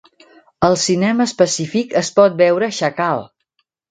Als 0.67 0.85
cinemes 0.87 1.33
Pacific 1.41 1.93
es 2.03 2.11
pot 2.17 2.39
veure 2.41 2.73
"Xacal" 2.81 3.25